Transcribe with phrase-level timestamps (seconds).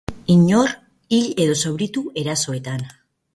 [0.03, 0.71] Ez zuten inor
[1.17, 2.83] hil edo zauritu erasoetan.